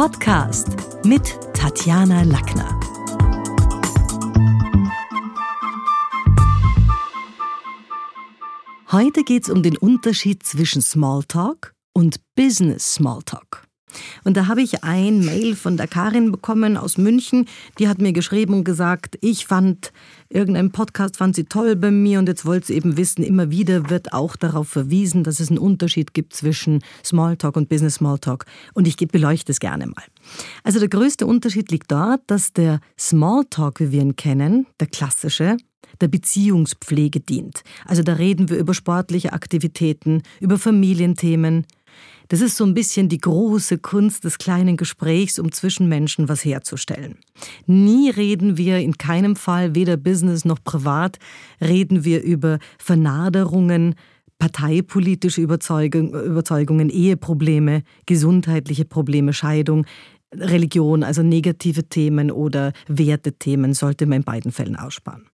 [0.00, 0.68] Podcast
[1.04, 2.80] mit Tatjana Lackner.
[8.90, 13.69] Heute geht es um den Unterschied zwischen Smalltalk und Business Smalltalk.
[14.24, 17.46] Und da habe ich ein Mail von der Karin bekommen aus München.
[17.78, 19.92] Die hat mir geschrieben und gesagt, ich fand
[20.28, 23.90] irgendeinen Podcast, fand sie toll bei mir und jetzt wollte sie eben wissen, immer wieder
[23.90, 28.46] wird auch darauf verwiesen, dass es einen Unterschied gibt zwischen Smalltalk und Business Smalltalk.
[28.74, 30.04] Und ich beleuchte es gerne mal.
[30.62, 35.56] Also der größte Unterschied liegt dort, dass der Smalltalk, wie wir ihn kennen, der klassische,
[36.00, 37.62] der Beziehungspflege dient.
[37.84, 41.66] Also da reden wir über sportliche Aktivitäten, über Familienthemen,
[42.30, 46.44] das ist so ein bisschen die große Kunst des kleinen Gesprächs, um zwischen Menschen was
[46.44, 47.18] herzustellen.
[47.66, 51.18] Nie reden wir in keinem Fall, weder Business noch privat,
[51.60, 53.96] reden wir über Vernaderungen,
[54.38, 59.84] parteipolitische Überzeugung, Überzeugungen, Eheprobleme, gesundheitliche Probleme, Scheidung,
[60.32, 65.26] Religion, also negative Themen oder Wertethemen sollte man in beiden Fällen aussparen.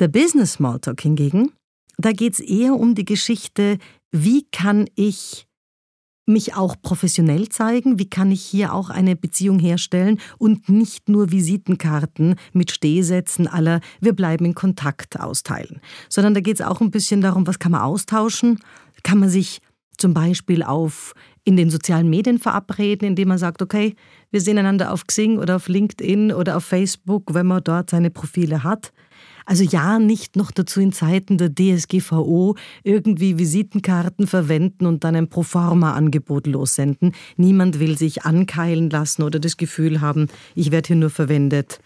[0.00, 1.52] Der Business Smalltalk hingegen,
[1.98, 3.78] da geht es eher um die Geschichte,
[4.10, 5.46] wie kann ich
[6.26, 7.98] mich auch professionell zeigen?
[7.98, 13.80] Wie kann ich hier auch eine Beziehung herstellen und nicht nur Visitenkarten mit Stehsätzen aller
[14.00, 17.72] wir bleiben in Kontakt austeilen, sondern da geht es auch ein bisschen darum, was kann
[17.72, 18.58] man austauschen?
[19.02, 19.60] Kann man sich
[19.98, 23.94] zum Beispiel auf in den sozialen Medien verabreden, indem man sagt, okay,
[24.30, 28.10] wir sehen einander auf Xing oder auf LinkedIn oder auf Facebook, wenn man dort seine
[28.10, 28.92] Profile hat.
[29.44, 35.28] Also ja, nicht noch dazu in Zeiten der DSGVO irgendwie Visitenkarten verwenden und dann ein
[35.28, 37.12] Proforma-Angebot lossenden.
[37.36, 41.80] Niemand will sich ankeilen lassen oder das Gefühl haben, ich werde hier nur verwendet,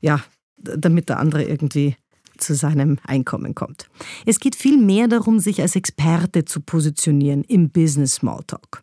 [0.00, 0.20] ja,
[0.56, 1.96] damit der andere irgendwie
[2.38, 3.88] zu seinem Einkommen kommt.
[4.26, 8.82] Es geht viel mehr darum, sich als Experte zu positionieren im Business Smalltalk.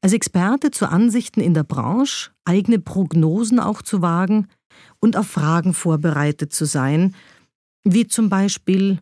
[0.00, 4.48] Als Experte zu Ansichten in der Branche, eigene Prognosen auch zu wagen
[5.00, 7.14] und auf Fragen vorbereitet zu sein,
[7.84, 8.98] wie zum Beispiel,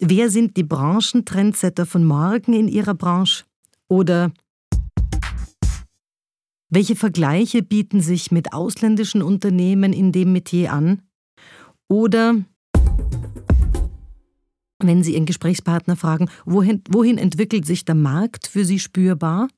[0.00, 3.44] wer sind die Branchentrendsetter von morgen in ihrer Branche?
[3.88, 4.32] Oder
[6.70, 11.02] welche Vergleiche bieten sich mit ausländischen Unternehmen in dem Metier an?
[11.88, 12.36] Oder
[14.78, 19.48] wenn Sie Ihren Gesprächspartner fragen, wohin, wohin entwickelt sich der Markt für Sie spürbar?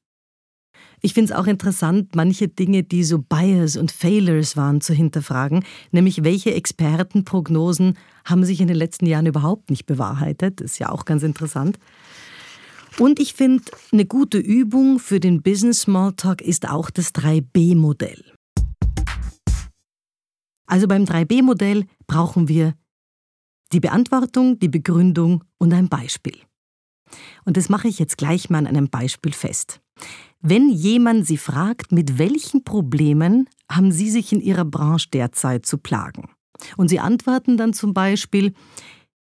[1.04, 5.62] Ich finde es auch interessant, manche Dinge, die so Bias und Failures waren, zu hinterfragen,
[5.92, 10.62] nämlich welche Expertenprognosen haben sich in den letzten Jahren überhaupt nicht bewahrheitet.
[10.62, 11.78] Das ist ja auch ganz interessant.
[12.98, 18.24] Und ich finde, eine gute Übung für den Business Smalltalk ist auch das 3B-Modell.
[20.66, 22.72] Also beim 3B-Modell brauchen wir
[23.74, 26.38] die Beantwortung, die Begründung und ein Beispiel.
[27.44, 29.82] Und das mache ich jetzt gleich mal an einem Beispiel fest.
[30.40, 35.78] Wenn jemand Sie fragt, mit welchen Problemen haben Sie sich in Ihrer Branche derzeit zu
[35.78, 36.28] plagen?
[36.76, 38.52] Und Sie antworten dann zum Beispiel,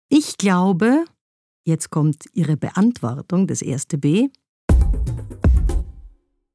[0.10, 1.06] ich glaube,
[1.64, 4.30] jetzt kommt Ihre Beantwortung, das erste B,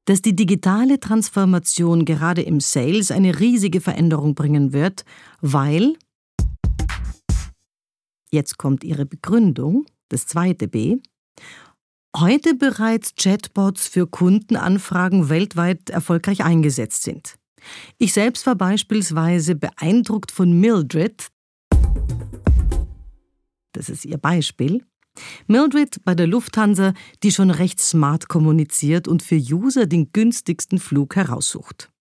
[0.05, 5.03] dass die digitale Transformation gerade im Sales eine riesige Veränderung bringen wird,
[5.41, 5.97] weil,
[8.31, 10.97] jetzt kommt Ihre Begründung, das zweite B,
[12.15, 17.35] heute bereits Chatbots für Kundenanfragen weltweit erfolgreich eingesetzt sind.
[17.97, 21.27] Ich selbst war beispielsweise beeindruckt von Mildred,
[23.73, 24.83] das ist ihr Beispiel,
[25.47, 31.15] Mildred bei der Lufthansa, die schon recht smart kommuniziert und für User den günstigsten Flug
[31.15, 31.91] heraussucht.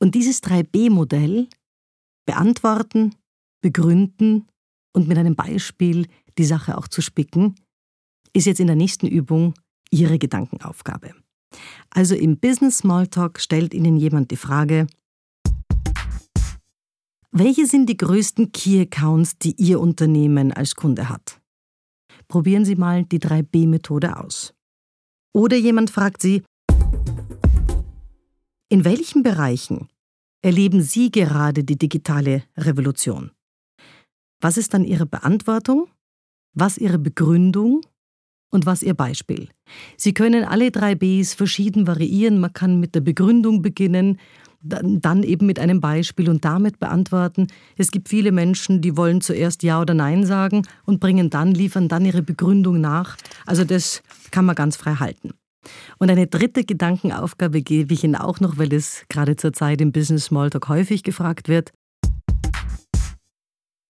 [0.00, 1.48] Und dieses 3B-Modell
[2.26, 3.14] beantworten,
[3.62, 4.48] begründen
[4.92, 6.06] und mit einem Beispiel
[6.38, 7.54] die Sache auch zu spicken,
[8.36, 9.54] ist jetzt in der nächsten Übung
[9.90, 11.14] Ihre Gedankenaufgabe.
[11.90, 14.86] Also im Business Smalltalk stellt Ihnen jemand die Frage,
[17.32, 21.40] welche sind die größten Key Accounts, die Ihr Unternehmen als Kunde hat?
[22.28, 24.52] Probieren Sie mal die 3B-Methode aus.
[25.32, 26.42] Oder jemand fragt Sie,
[28.68, 29.88] in welchen Bereichen
[30.42, 33.30] erleben Sie gerade die digitale Revolution?
[34.40, 35.88] Was ist dann Ihre Beantwortung?
[36.52, 37.82] Was Ihre Begründung?
[38.56, 39.48] Und was Ihr Beispiel.
[39.96, 42.40] Sie können alle drei Bs verschieden variieren.
[42.40, 44.18] Man kann mit der Begründung beginnen,
[44.60, 47.46] dann eben mit einem Beispiel und damit beantworten.
[47.76, 51.88] Es gibt viele Menschen, die wollen zuerst Ja oder Nein sagen und bringen dann, liefern
[51.88, 53.16] dann ihre Begründung nach.
[53.44, 55.30] Also das kann man ganz frei halten.
[55.98, 59.92] Und eine dritte Gedankenaufgabe gebe ich Ihnen auch noch, weil es gerade zur Zeit im
[59.92, 61.72] Business Smalltalk häufig gefragt wird.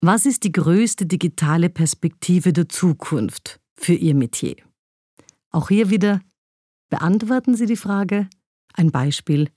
[0.01, 3.60] Was ist die größte digitale Perspektive der Zukunft?
[3.83, 4.55] Für ihr Metier.
[5.51, 6.21] Auch hier wieder
[6.89, 8.29] beantworten Sie die Frage,
[8.73, 9.49] ein Beispiel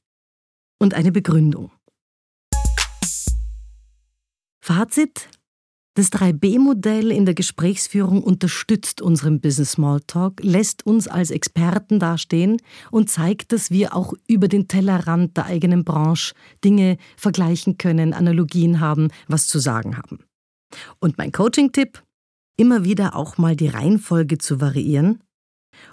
[0.78, 1.70] und eine Begründung.
[4.60, 5.28] Fazit.
[5.96, 12.56] Das 3B-Modell in der Gesprächsführung unterstützt unseren Business Smalltalk, lässt uns als Experten dastehen
[12.90, 16.34] und zeigt, dass wir auch über den Tellerrand der eigenen Branche
[16.64, 20.24] Dinge vergleichen können, Analogien haben, was zu sagen haben.
[20.98, 22.02] Und mein Coaching-Tipp,
[22.56, 25.20] immer wieder auch mal die Reihenfolge zu variieren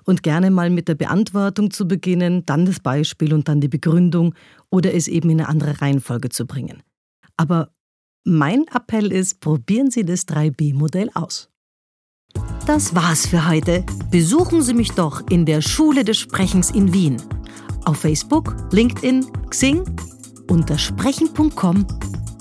[0.06, 4.36] und gerne mal mit der Beantwortung zu beginnen, dann das Beispiel und dann die Begründung
[4.70, 6.84] oder es eben in eine andere Reihenfolge zu bringen.
[7.38, 7.72] Aber
[8.24, 11.50] mein Appell ist, probieren Sie das 3B-Modell aus.
[12.68, 13.84] Das war's für heute.
[14.12, 17.22] Besuchen Sie mich doch in der Schule des Sprechens in Wien.
[17.86, 19.84] Auf Facebook, LinkedIn, Xing,
[20.48, 21.88] unter sprechen.com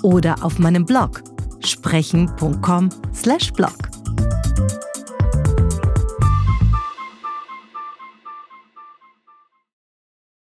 [0.02, 1.22] oder auf meinem Blog
[1.64, 3.89] sprechen.com/blog.